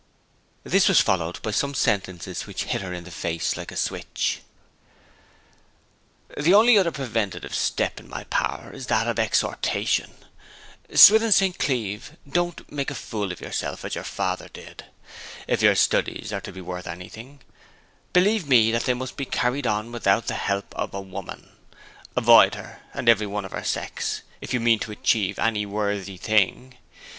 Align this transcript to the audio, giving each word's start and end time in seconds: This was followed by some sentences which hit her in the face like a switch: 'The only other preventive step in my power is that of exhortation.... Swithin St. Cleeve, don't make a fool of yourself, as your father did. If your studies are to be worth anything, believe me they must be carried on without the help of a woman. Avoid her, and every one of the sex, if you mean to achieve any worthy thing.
This 0.63 0.87
was 0.87 0.99
followed 0.99 1.39
by 1.43 1.51
some 1.51 1.75
sentences 1.75 2.47
which 2.47 2.63
hit 2.63 2.81
her 2.81 2.91
in 2.91 3.03
the 3.03 3.11
face 3.11 3.55
like 3.55 3.71
a 3.71 3.75
switch: 3.75 4.41
'The 6.35 6.53
only 6.55 6.75
other 6.75 6.89
preventive 6.89 7.53
step 7.53 7.99
in 7.99 8.09
my 8.09 8.23
power 8.23 8.71
is 8.73 8.87
that 8.87 9.05
of 9.07 9.19
exhortation.... 9.19 10.15
Swithin 10.91 11.31
St. 11.31 11.59
Cleeve, 11.59 12.17
don't 12.27 12.71
make 12.71 12.89
a 12.89 12.95
fool 12.95 13.31
of 13.31 13.41
yourself, 13.41 13.85
as 13.85 13.93
your 13.93 14.03
father 14.03 14.49
did. 14.51 14.85
If 15.47 15.61
your 15.61 15.75
studies 15.75 16.33
are 16.33 16.41
to 16.41 16.51
be 16.51 16.61
worth 16.61 16.87
anything, 16.87 17.41
believe 18.11 18.47
me 18.47 18.71
they 18.71 18.95
must 18.95 19.15
be 19.17 19.25
carried 19.25 19.67
on 19.67 19.91
without 19.91 20.25
the 20.25 20.33
help 20.33 20.73
of 20.75 20.95
a 20.95 20.99
woman. 21.01 21.51
Avoid 22.17 22.55
her, 22.55 22.79
and 22.95 23.07
every 23.07 23.27
one 23.27 23.45
of 23.45 23.51
the 23.51 23.61
sex, 23.61 24.23
if 24.41 24.51
you 24.51 24.59
mean 24.59 24.79
to 24.79 24.91
achieve 24.91 25.37
any 25.37 25.67
worthy 25.67 26.17
thing. 26.17 26.77